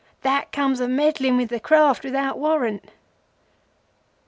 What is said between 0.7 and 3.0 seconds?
of meddling with the Craft without warrant!